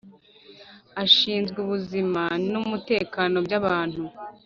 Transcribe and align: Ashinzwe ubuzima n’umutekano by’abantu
Ashinzwe 1.03 1.57
ubuzima 1.65 2.23
n’umutekano 2.51 3.37
by’abantu 3.45 4.03